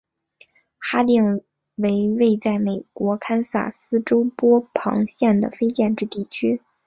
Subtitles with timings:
[0.79, 1.41] 哈定
[1.75, 6.59] 为位在美国堪萨斯州波旁县的非建制地区。